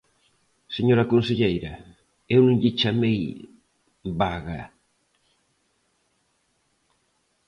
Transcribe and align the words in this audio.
Señora 0.75 1.09
conselleira, 1.13 1.73
eu 2.35 2.41
non 2.45 2.57
lle 2.61 2.77
chamei 2.79 3.21
vaga. 4.21 4.61